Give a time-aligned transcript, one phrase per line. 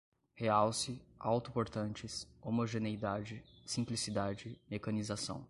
[0.35, 5.39] realce, auto-portantes, homogeneidade, simplicidade, mecanização